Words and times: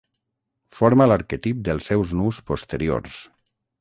Forma 0.77 1.05
l'arquetip 1.11 1.61
dels 1.67 1.91
seus 1.91 2.17
nus 2.23 2.41
posteriors. 2.51 3.19